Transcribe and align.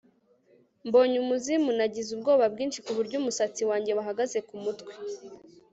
Mbonye 0.87 1.17
umuzimu 1.23 1.69
nagize 1.77 2.09
ubwoba 2.13 2.45
bwinshi 2.53 2.79
kuburyo 2.85 3.15
umusatsi 3.21 3.61
wanjye 3.69 3.91
wahagaze 3.97 4.37
kumutwe 4.47 4.91